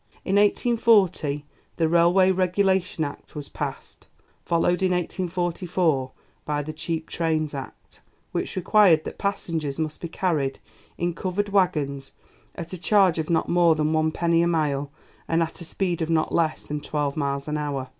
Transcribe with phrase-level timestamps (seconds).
[0.25, 1.45] In 1840
[1.77, 4.07] the Railway Regulation Act was passed,
[4.43, 6.11] followed in 1844
[6.43, 8.01] by the Cheap Trains Act,
[8.31, 10.57] which required that passengers must be carried
[10.97, 12.13] in covered waggons
[12.55, 14.91] at a charge of not more than one penny a mile
[15.27, 17.89] and at a speed of not less than twelve miles an hour.